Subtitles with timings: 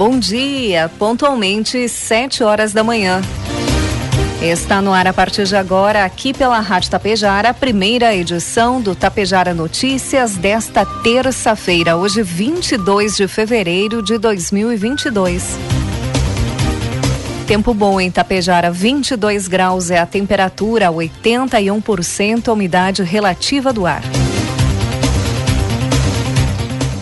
[0.00, 3.20] Bom dia, pontualmente sete horas da manhã.
[4.40, 8.94] Está no ar a partir de agora, aqui pela Rádio Tapejara, a primeira edição do
[8.94, 15.58] Tapejara Notícias desta terça-feira, hoje 22 de fevereiro de 2022.
[17.46, 24.00] Tempo bom em Tapejara, 22 graus é a temperatura, 81% a umidade relativa do ar.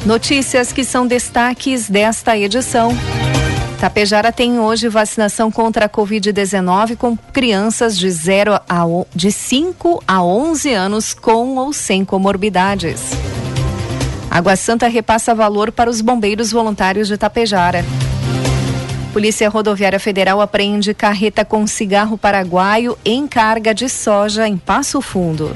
[0.09, 2.97] Notícias que são destaques desta edição.
[3.79, 10.25] Tapejara tem hoje vacinação contra a Covid-19 com crianças de 0 a de 5 a
[10.25, 13.11] 11 anos com ou sem comorbidades.
[14.31, 17.85] Água Santa repassa valor para os bombeiros voluntários de Tapejara.
[19.13, 25.53] Polícia Rodoviária Federal apreende carreta com cigarro paraguaio em carga de soja em Passo Fundo.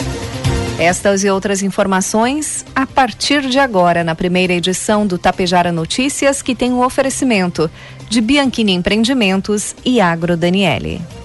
[0.79, 6.55] Estas e outras informações a partir de agora, na primeira edição do Tapejara Notícias, que
[6.55, 7.71] tem o um oferecimento
[8.09, 11.01] de Bianchini Empreendimentos e Agro Daniele.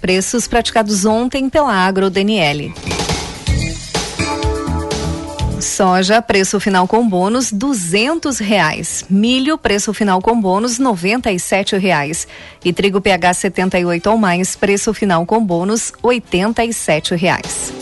[0.00, 2.74] preços praticados ontem pela Agro DNL.
[5.60, 9.04] Soja, preço final com bônus, duzentos reais.
[9.08, 12.28] Milho, preço final com bônus, noventa e sete reais.
[12.64, 17.72] E trigo PH 78 ou mais, preço final com bônus, oitenta e sete reais.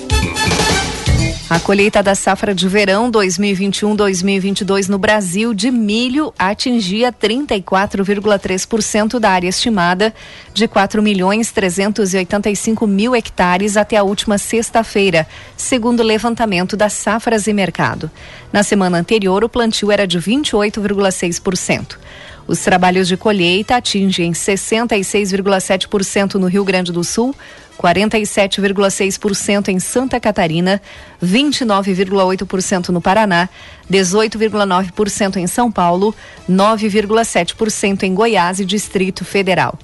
[1.48, 9.48] A colheita da safra de verão 2021-2022 no Brasil de milho atingia 34,3% da área
[9.48, 10.14] estimada
[10.54, 17.46] de 4 milhões 385 mil hectares até a última sexta-feira, segundo o levantamento das safras
[17.46, 18.10] e mercado.
[18.50, 21.98] Na semana anterior, o plantio era de 28,6%.
[22.46, 27.34] Os trabalhos de colheita atingem 66,7% no Rio Grande do Sul,
[27.78, 30.80] 47,6% em Santa Catarina,
[31.22, 33.48] 29,8% no Paraná,
[33.90, 36.14] 18,9% em São Paulo,
[36.48, 39.78] 9,7% em Goiás e Distrito Federal.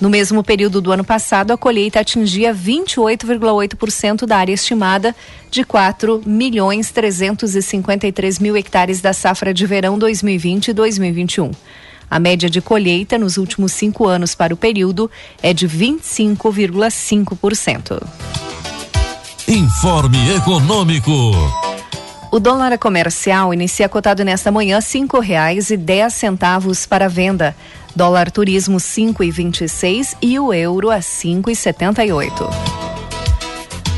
[0.00, 5.14] No mesmo período do ano passado, a colheita atingia 28,8% da área estimada
[5.50, 11.52] de 4 milhões 353 mil hectares da safra de verão 2020 e 2021.
[12.12, 15.10] A média de colheita nos últimos cinco anos para o período
[15.42, 18.02] é de 25,5%.
[19.48, 21.10] Informe Econômico.
[22.30, 27.56] O dólar comercial inicia cotado nesta manhã cinco reais e dez centavos para venda.
[27.96, 32.12] Dólar turismo cinco e vinte e seis e o euro a cinco e setenta e
[32.12, 32.46] oito.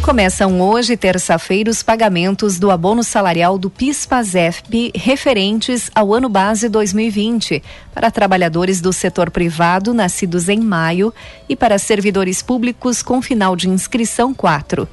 [0.04, 7.62] Começam hoje, terça-feira, os pagamentos do abono salarial do PIS/PASEFP referentes ao ano base 2020
[7.94, 11.10] para trabalhadores do setor privado nascidos em maio
[11.48, 14.86] e para servidores públicos com final de inscrição 4.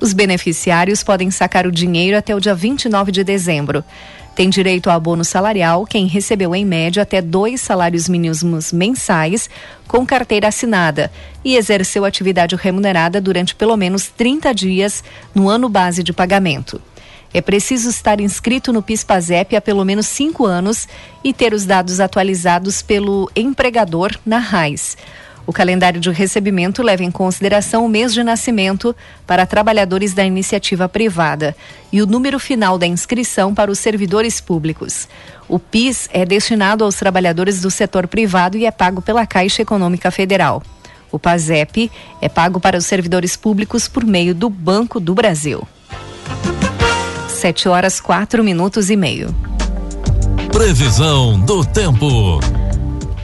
[0.00, 3.84] Os beneficiários podem sacar o dinheiro até o dia 29 de dezembro.
[4.36, 9.48] Tem direito ao abono salarial quem recebeu em média até dois salários mínimos mensais
[9.88, 11.10] com carteira assinada
[11.42, 15.02] e exerceu atividade remunerada durante pelo menos 30 dias
[15.34, 16.78] no ano base de pagamento.
[17.32, 20.86] É preciso estar inscrito no PIS/PASEP há pelo menos cinco anos
[21.24, 24.98] e ter os dados atualizados pelo empregador na RAIS.
[25.46, 28.94] O calendário de recebimento leva em consideração o mês de nascimento
[29.24, 31.56] para trabalhadores da iniciativa privada
[31.92, 35.08] e o número final da inscrição para os servidores públicos.
[35.48, 40.10] O PIS é destinado aos trabalhadores do setor privado e é pago pela Caixa Econômica
[40.10, 40.62] Federal.
[41.12, 41.90] O PASEP
[42.20, 45.66] é pago para os servidores públicos por meio do Banco do Brasil.
[47.28, 49.32] 7 horas 4 minutos e meio.
[50.50, 52.40] Previsão do tempo.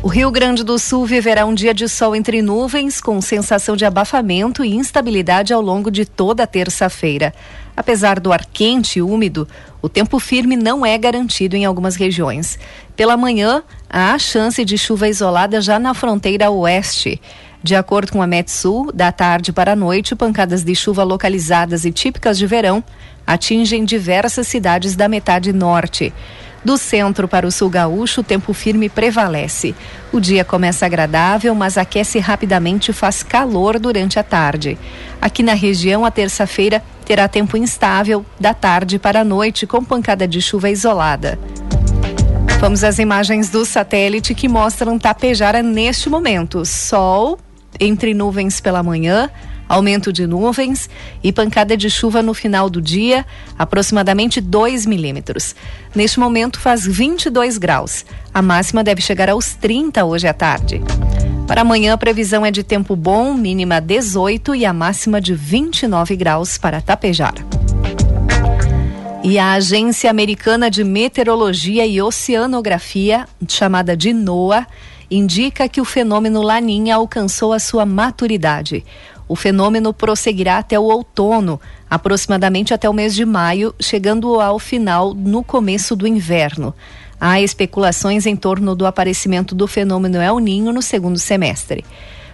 [0.02, 3.84] O Rio Grande do Sul viverá um dia de sol entre nuvens, com sensação de
[3.84, 7.32] abafamento e instabilidade ao longo de toda a terça-feira.
[7.76, 9.46] Apesar do ar quente e úmido,
[9.80, 12.58] o tempo firme não é garantido em algumas regiões.
[12.96, 17.22] Pela manhã, há chance de chuva isolada já na fronteira oeste.
[17.62, 21.92] De acordo com a Metsul, da tarde para a noite, pancadas de chuva localizadas e
[21.92, 22.82] típicas de verão
[23.24, 26.12] atingem diversas cidades da metade norte.
[26.64, 29.74] Do centro para o sul gaúcho, o tempo firme prevalece.
[30.12, 34.78] O dia começa agradável, mas aquece rapidamente e faz calor durante a tarde.
[35.20, 40.26] Aqui na região, a terça-feira terá tempo instável da tarde para a noite, com pancada
[40.26, 41.38] de chuva isolada.
[42.60, 46.64] Vamos às imagens do satélite que mostram Tapejara neste momento.
[46.64, 47.38] Sol
[47.80, 49.28] entre nuvens pela manhã
[49.72, 50.90] aumento de nuvens
[51.22, 53.24] e pancada de chuva no final do dia,
[53.58, 55.56] aproximadamente 2 milímetros.
[55.94, 58.04] Neste momento faz 22 graus.
[58.34, 60.82] A máxima deve chegar aos 30 hoje à tarde.
[61.46, 66.16] Para amanhã, a previsão é de tempo bom, mínima 18 e a máxima de 29
[66.16, 67.34] graus para Tapejar.
[69.24, 74.66] E a Agência Americana de Meteorologia e Oceanografia, chamada de NOAA,
[75.12, 78.82] indica que o fenômeno Laninha alcançou a sua maturidade.
[79.28, 85.14] O fenômeno prosseguirá até o outono, aproximadamente até o mês de maio, chegando ao final
[85.14, 86.74] no começo do inverno.
[87.20, 91.84] Há especulações em torno do aparecimento do fenômeno El Ninho no segundo semestre.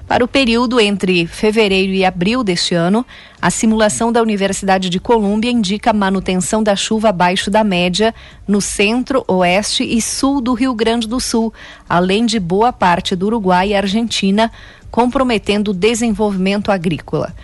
[0.08, 3.04] Para o período entre fevereiro e abril deste ano,
[3.42, 8.14] a simulação da Universidade de Colômbia indica manutenção da chuva abaixo da média
[8.46, 11.52] no centro, oeste e sul do Rio Grande do Sul,
[11.86, 14.50] além de boa parte do Uruguai e Argentina,
[14.90, 17.34] comprometendo o desenvolvimento agrícola.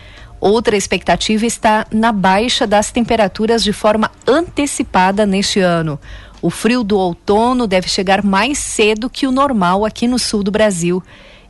[0.40, 6.00] Outra expectativa está na baixa das temperaturas de forma antecipada neste ano.
[6.40, 10.50] O frio do outono deve chegar mais cedo que o normal aqui no sul do
[10.50, 11.02] Brasil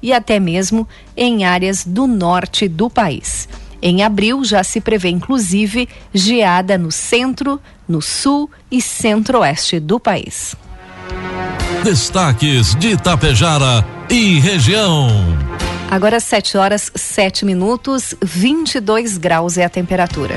[0.05, 0.87] e até mesmo
[1.17, 3.49] em áreas do norte do país.
[3.81, 7.59] Em abril já se prevê inclusive geada no centro,
[7.89, 10.55] no sul e centro-oeste do país.
[11.83, 15.09] Destaques de Itapejara e região.
[15.91, 20.35] Agora 7 horas 7 minutos, 22 graus é a temperatura.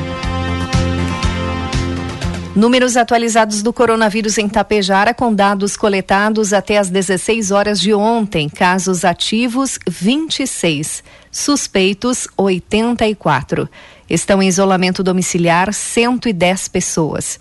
[2.58, 8.50] Números atualizados do coronavírus em Tapejara com dados coletados até as 16 horas de ontem.
[8.50, 13.70] Casos ativos 26, suspeitos 84.
[14.10, 17.38] Estão em isolamento domiciliar 110 pessoas.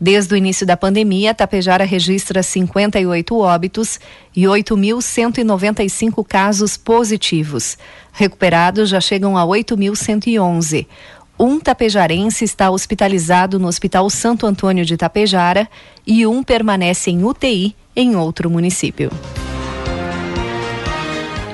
[0.00, 3.98] Desde o início da pandemia, Tapejara registra 58 óbitos
[4.34, 7.76] e 8.195 casos positivos.
[8.12, 10.86] Recuperados já chegam a 8.111
[11.40, 15.66] um tapejarense está hospitalizado no Hospital Santo Antônio de Tapejara
[16.06, 19.10] e um permanece em UTI em outro município.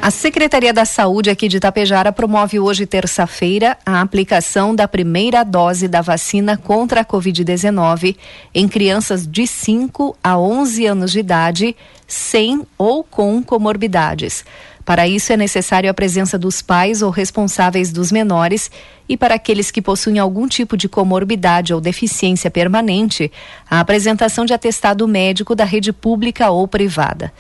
[0.03, 5.89] A Secretaria da Saúde aqui de Tapejara promove hoje, terça-feira, a aplicação da primeira dose
[5.89, 8.17] da vacina contra a Covid-19
[8.55, 14.45] em crianças de 5 a 11 anos de idade, sem ou com comorbidades.
[14.87, 18.71] Para isso, é necessário a presença dos pais ou responsáveis dos menores
[19.09, 23.31] e, para aqueles que possuem algum tipo de comorbidade ou deficiência permanente,
[23.69, 27.33] a apresentação de atestado médico da rede pública ou privada.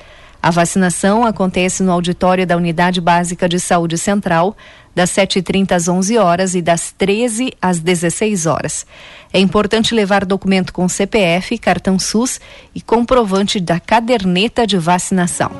[0.42, 4.56] A vacinação acontece no auditório da Unidade Básica de Saúde Central,
[4.92, 8.84] das 7h30 às 11 horas e das 13 às 16 horas.
[9.32, 12.40] É importante levar documento com CPF, cartão SUS
[12.74, 15.52] e comprovante da caderneta de vacinação.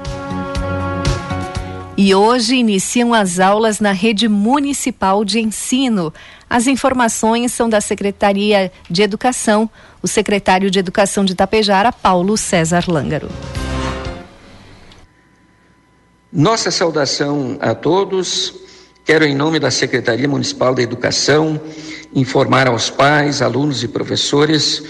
[1.98, 6.12] E hoje iniciam as aulas na rede municipal de ensino.
[6.48, 9.68] As informações são da Secretaria de Educação,
[10.02, 13.30] o secretário de Educação de Tapejara, Paulo César Lângaro.
[16.30, 18.52] Nossa saudação a todos.
[19.02, 21.58] Quero, em nome da Secretaria Municipal da Educação,
[22.14, 24.82] informar aos pais, alunos e professores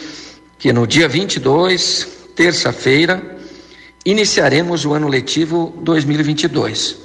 [0.59, 3.36] que no dia 22, terça-feira,
[4.07, 6.97] iniciaremos o ano letivo 2022.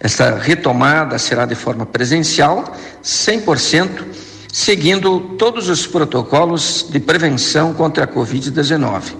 [0.00, 2.74] Essa retomada será de forma presencial,
[3.04, 4.04] 100%,
[4.50, 9.14] seguindo todos os protocolos de prevenção contra a Covid-19.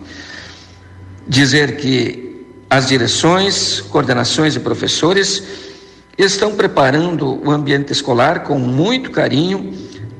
[1.28, 5.42] Dizer que as direções, coordenações e professores
[6.16, 9.74] estão preparando o ambiente escolar com muito carinho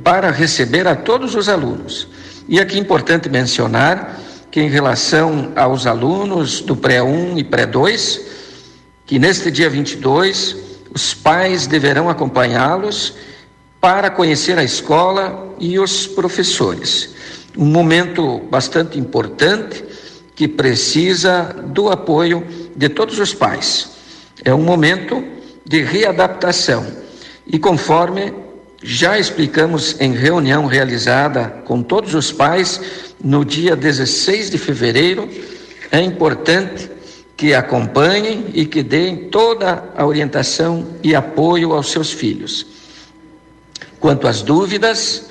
[0.04, 2.06] para receber a todos os alunos.
[2.46, 8.20] E aqui é importante mencionar que, em relação aos alunos do pré-1 e pré-2,
[9.06, 10.56] que neste dia 22,
[10.94, 13.14] os pais deverão acompanhá-los
[13.80, 17.14] para conhecer a escola e os professores.
[17.56, 19.84] Um momento bastante importante
[20.34, 23.90] que precisa do apoio de todos os pais.
[24.44, 25.24] É um momento
[25.64, 26.86] de readaptação
[27.46, 28.32] e conforme
[28.82, 32.80] já explicamos em reunião realizada com todos os pais
[33.22, 35.28] no dia 16 de fevereiro,
[35.90, 36.90] é importante
[37.36, 42.66] que acompanhem e que deem toda a orientação e apoio aos seus filhos.
[44.00, 45.28] Quanto às dúvidas,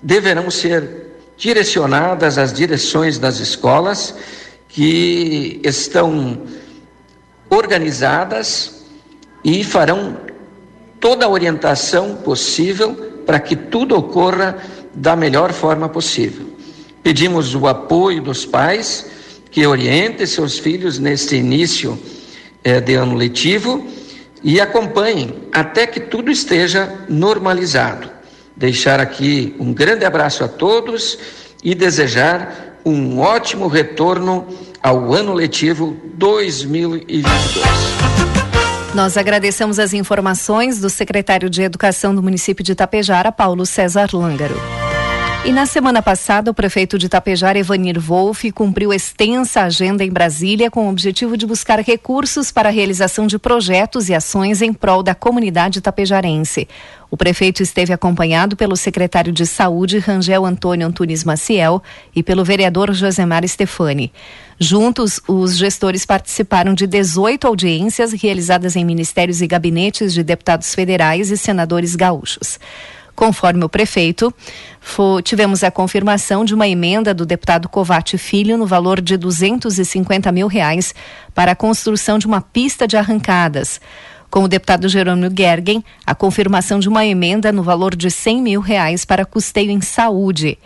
[0.00, 4.14] deverão ser direcionadas às direções das escolas
[4.68, 6.42] que estão
[7.50, 8.84] organizadas
[9.44, 10.16] e farão
[11.02, 12.94] toda a orientação possível
[13.26, 14.56] para que tudo ocorra
[14.94, 16.46] da melhor forma possível.
[17.02, 19.10] Pedimos o apoio dos pais
[19.50, 21.98] que orientem seus filhos neste início
[22.62, 23.84] eh, de ano letivo
[24.44, 28.08] e acompanhem até que tudo esteja normalizado.
[28.56, 31.18] Deixar aqui um grande abraço a todos
[31.64, 34.46] e desejar um ótimo retorno
[34.80, 38.11] ao ano letivo 2022.
[38.94, 44.54] Nós agradecemos as informações do secretário de Educação do município de Itapejara, Paulo César Lângaro.
[45.44, 50.70] E na semana passada, o prefeito de Tapejar, Evanir Wolff, cumpriu extensa agenda em Brasília
[50.70, 55.02] com o objetivo de buscar recursos para a realização de projetos e ações em prol
[55.02, 56.68] da comunidade tapejarense.
[57.10, 61.82] O prefeito esteve acompanhado pelo secretário de Saúde, Rangel Antônio Antunes Maciel,
[62.14, 64.12] e pelo vereador Josemar Stefani.
[64.60, 71.32] Juntos, os gestores participaram de 18 audiências realizadas em ministérios e gabinetes de deputados federais
[71.32, 72.60] e senadores gaúchos.
[73.14, 74.34] Conforme o prefeito,
[75.22, 80.46] tivemos a confirmação de uma emenda do deputado Covate Filho no valor de 250 mil
[80.46, 80.94] reais
[81.34, 83.80] para a construção de uma pista de arrancadas.
[84.30, 88.60] Com o deputado Jerônimo Gergen, a confirmação de uma emenda no valor de 100 mil
[88.62, 90.58] reais para custeio em saúde.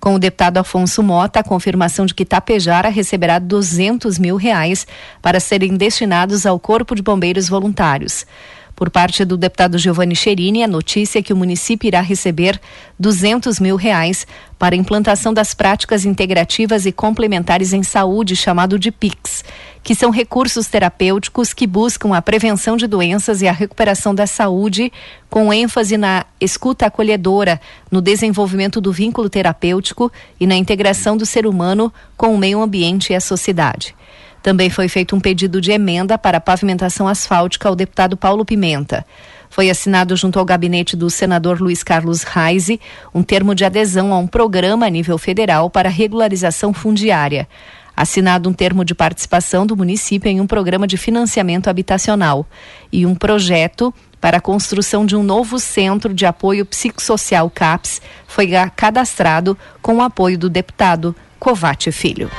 [0.00, 4.84] Com o deputado Afonso Mota, a confirmação de que Tapejara receberá 200 mil reais
[5.22, 8.26] para serem destinados ao Corpo de Bombeiros Voluntários.
[8.74, 12.60] Por parte do deputado Giovanni Cherini, a notícia é que o município irá receber
[12.98, 14.26] 200 mil reais
[14.58, 19.44] para a implantação das práticas integrativas e complementares em saúde, chamado de PICS,
[19.82, 24.92] que são recursos terapêuticos que buscam a prevenção de doenças e a recuperação da saúde,
[25.28, 27.60] com ênfase na escuta acolhedora,
[27.90, 30.10] no desenvolvimento do vínculo terapêutico
[30.40, 33.94] e na integração do ser humano com o meio ambiente e a sociedade.
[34.42, 39.06] Também foi feito um pedido de emenda para pavimentação asfáltica ao deputado Paulo Pimenta.
[39.48, 42.80] Foi assinado junto ao gabinete do senador Luiz Carlos Reise
[43.14, 47.46] um termo de adesão a um programa a nível federal para regularização fundiária.
[47.94, 52.46] Assinado um termo de participação do município em um programa de financiamento habitacional
[52.90, 58.50] e um projeto para a construção de um novo centro de apoio psicossocial CAPS foi
[58.74, 62.30] cadastrado com o apoio do deputado Covate Filho.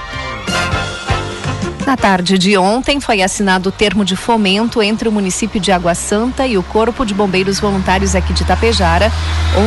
[1.86, 5.94] Na tarde de ontem foi assinado o termo de fomento entre o município de Água
[5.94, 9.12] Santa e o Corpo de Bombeiros Voluntários aqui de Tapejara,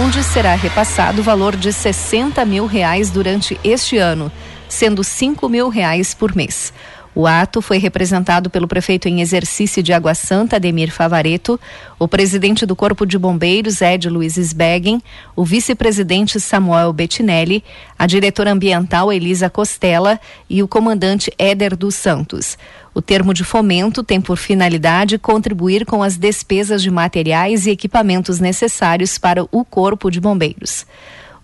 [0.02, 4.32] onde será repassado o valor de 60 mil reais durante este ano,
[4.66, 6.73] sendo 5 mil reais por mês.
[7.16, 11.58] O ato foi representado pelo prefeito em exercício de Água Santa, Ademir Favareto,
[11.99, 15.02] o presidente do Corpo de Bombeiros, Ed Luiz Sbeggen,
[15.35, 17.64] o vice-presidente Samuel Bettinelli,
[17.99, 22.58] a diretora ambiental Elisa Costela e o comandante Éder dos Santos.
[22.92, 28.40] O termo de fomento tem por finalidade contribuir com as despesas de materiais e equipamentos
[28.40, 30.85] necessários para o Corpo de Bombeiros.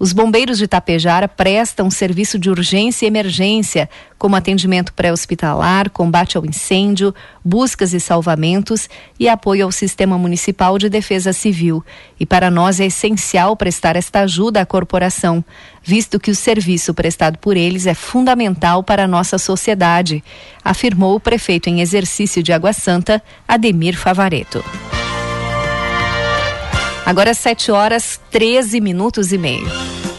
[0.03, 6.45] Os bombeiros de Tapejara prestam serviço de urgência e emergência, como atendimento pré-hospitalar, combate ao
[6.45, 11.85] incêndio, buscas e salvamentos e apoio ao Sistema Municipal de Defesa Civil.
[12.19, 15.45] E para nós é essencial prestar esta ajuda à corporação,
[15.85, 20.21] visto que o serviço prestado por eles é fundamental para a nossa sociedade,
[20.65, 24.65] afirmou o prefeito em exercício de Água Santa, Ademir Favareto.
[27.05, 29.67] Agora 7 horas 13 minutos e meio.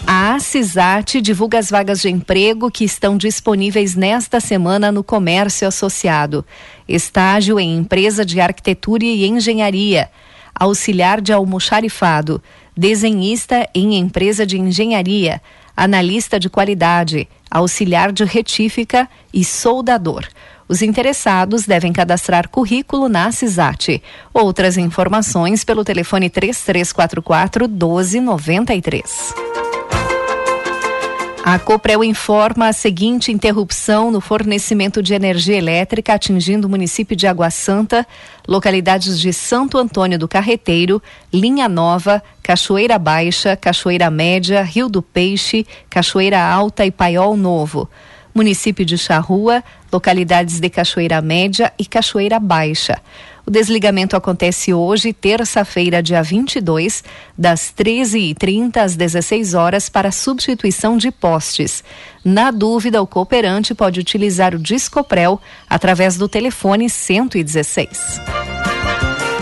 [0.06, 6.46] A CISAT divulga as vagas de emprego que estão disponíveis nesta semana no comércio associado.
[6.88, 10.12] Estágio em empresa de arquitetura e engenharia,
[10.54, 12.44] auxiliar de almoxarifado,
[12.76, 15.42] desenhista em empresa de engenharia,
[15.76, 20.28] analista de qualidade, auxiliar de retífica e soldador.
[20.68, 24.02] Os interessados devem cadastrar currículo na CISAT.
[24.34, 29.34] Outras informações pelo telefone 3344 1293.
[31.46, 37.28] A Coprel informa a seguinte interrupção no fornecimento de energia elétrica atingindo o município de
[37.28, 38.08] Água Santa,
[38.48, 41.04] localidades de Santo Antônio do Carreteiro,
[41.34, 47.90] Linha Nova, Cachoeira Baixa, Cachoeira Média, Rio do Peixe, Cachoeira Alta e Paiol Novo.
[48.34, 53.00] Município de Charrua, localidades de Cachoeira Média e Cachoeira Baixa.
[53.46, 57.04] O desligamento acontece hoje, terça-feira, dia 22,
[57.38, 61.84] das 13h30 às 16 horas para substituição de postes.
[62.24, 68.53] Na dúvida, o cooperante pode utilizar o Discoprel através do telefone 116.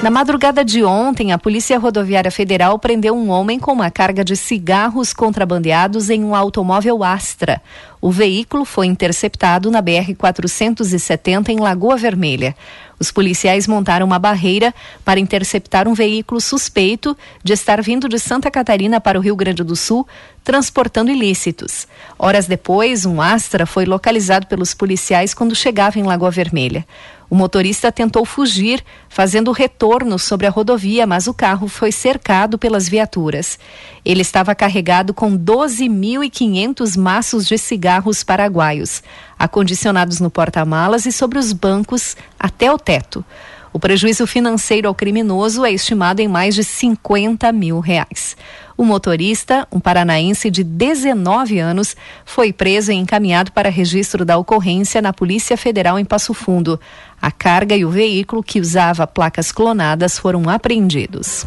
[0.02, 4.36] Na madrugada de ontem, a Polícia Rodoviária Federal prendeu um homem com uma carga de
[4.36, 7.62] cigarros contrabandeados em um automóvel Astra.
[8.02, 12.56] O veículo foi interceptado na BR-470 em Lagoa Vermelha.
[13.00, 14.74] Os policiais montaram uma barreira
[15.06, 19.64] para interceptar um veículo suspeito de estar vindo de Santa Catarina para o Rio Grande
[19.64, 20.08] do Sul,
[20.44, 21.88] transportando ilícitos.
[22.18, 26.86] Horas depois, um Astra foi localizado pelos policiais quando chegava em Lagoa Vermelha.
[27.30, 32.90] O motorista tentou fugir, fazendo retorno sobre a rodovia, mas o carro foi cercado pelas
[32.90, 33.58] viaturas.
[34.04, 39.02] Ele estava carregado com 12.500 maços de cigarros paraguaios,
[39.40, 43.24] acondicionados no porta-malas e sobre os bancos até o teto.
[43.74, 48.36] O prejuízo financeiro ao criminoso é estimado em mais de 50 mil reais.
[48.78, 55.02] O motorista, um paranaense de 19 anos, foi preso e encaminhado para registro da ocorrência
[55.02, 56.80] na Polícia Federal em Passo Fundo.
[57.22, 61.46] A carga e o veículo que usava placas clonadas foram apreendidos.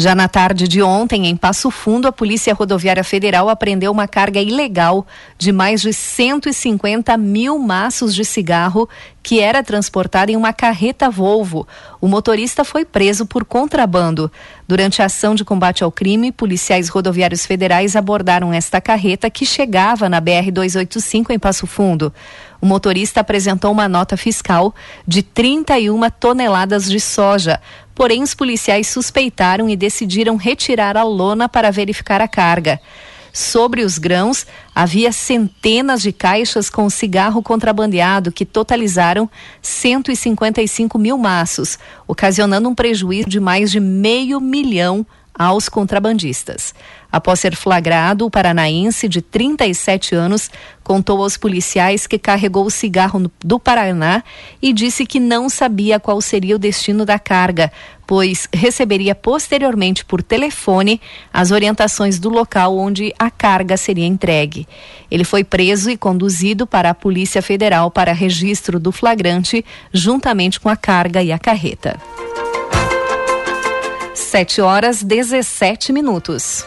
[0.00, 4.40] Já na tarde de ontem, em Passo Fundo, a Polícia Rodoviária Federal apreendeu uma carga
[4.40, 8.88] ilegal de mais de 150 mil maços de cigarro
[9.22, 11.68] que era transportada em uma carreta Volvo.
[12.00, 14.32] O motorista foi preso por contrabando.
[14.66, 20.08] Durante a ação de combate ao crime, policiais rodoviários federais abordaram esta carreta que chegava
[20.08, 22.10] na BR-285 em Passo Fundo.
[22.60, 24.74] O motorista apresentou uma nota fiscal
[25.06, 27.60] de 31 toneladas de soja,
[27.94, 32.80] porém os policiais suspeitaram e decidiram retirar a lona para verificar a carga.
[33.32, 39.30] Sobre os grãos, havia centenas de caixas com cigarro contrabandeado que totalizaram
[39.62, 46.74] 155 mil maços, ocasionando um prejuízo de mais de meio milhão aos contrabandistas.
[47.12, 50.50] Após ser flagrado, o paranaense de 37 anos
[50.84, 54.22] contou aos policiais que carregou o cigarro do Paraná
[54.62, 57.72] e disse que não sabia qual seria o destino da carga,
[58.06, 61.00] pois receberia posteriormente por telefone
[61.32, 64.66] as orientações do local onde a carga seria entregue.
[65.10, 70.68] Ele foi preso e conduzido para a Polícia Federal para registro do flagrante, juntamente com
[70.68, 72.00] a carga e a carreta.
[74.14, 76.64] 7 horas 17 minutos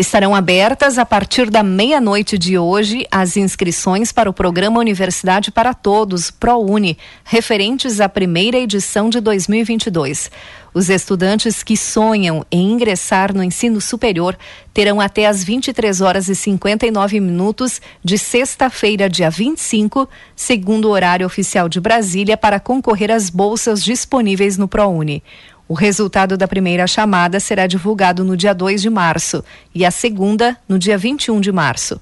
[0.00, 5.74] estarão abertas a partir da meia-noite de hoje as inscrições para o programa Universidade para
[5.74, 10.30] Todos, ProUni, referentes à primeira edição de 2022.
[10.72, 14.38] Os estudantes que sonham em ingressar no ensino superior
[14.72, 21.26] terão até as 23 horas e 59 minutos de sexta-feira, dia 25, segundo o horário
[21.26, 25.24] oficial de Brasília, para concorrer às bolsas disponíveis no ProUni.
[25.68, 30.56] O resultado da primeira chamada será divulgado no dia 2 de março e a segunda
[30.66, 32.00] no dia 21 de março.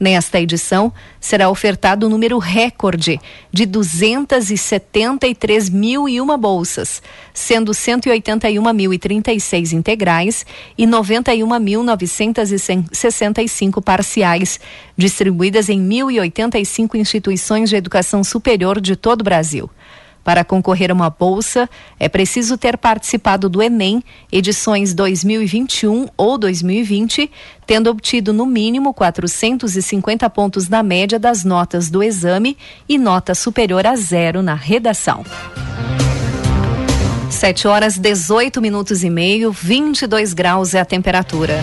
[0.00, 3.20] Nesta edição, será ofertado o número recorde
[3.52, 7.00] de 273.001 bolsas,
[7.32, 10.44] sendo 181.036 integrais
[10.76, 14.58] e 91.965 parciais,
[14.96, 19.70] distribuídas em 1.085 instituições de educação superior de todo o Brasil.
[20.24, 21.68] Para concorrer a uma bolsa,
[22.00, 27.30] é preciso ter participado do Enem, edições 2021 ou 2020,
[27.66, 32.56] tendo obtido no mínimo 450 pontos na média das notas do exame
[32.88, 35.22] e nota superior a zero na redação.
[37.28, 41.62] 7 horas 18 minutos e meio, 22 graus é a temperatura.